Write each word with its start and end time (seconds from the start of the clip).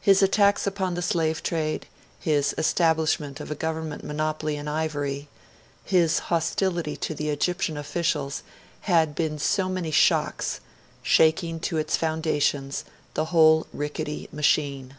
His 0.00 0.22
attacks 0.22 0.66
upon 0.66 0.94
the 0.94 1.02
slave 1.02 1.42
trade, 1.42 1.84
his 2.18 2.54
establishment 2.56 3.40
of 3.40 3.50
a 3.50 3.54
government 3.54 4.02
monopoly 4.02 4.56
in 4.56 4.66
ivory, 4.68 5.28
his 5.84 6.18
hostility 6.32 6.96
to 6.96 7.14
the 7.14 7.28
Egyptian 7.28 7.76
officials, 7.76 8.42
had 8.88 9.14
been 9.14 9.38
so 9.38 9.68
many 9.68 9.90
shocks, 9.90 10.60
shaking 11.02 11.60
to 11.60 11.76
its 11.76 11.94
foundations 11.94 12.86
the 13.12 13.26
whole 13.36 13.66
rickety 13.74 14.30
machine. 14.32 14.94